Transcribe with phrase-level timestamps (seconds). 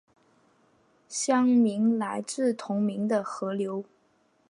[1.07, 3.85] 县名来自同名的河流。